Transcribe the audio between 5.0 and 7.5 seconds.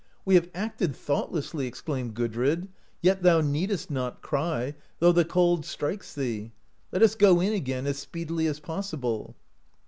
the cold strikes thee; let us go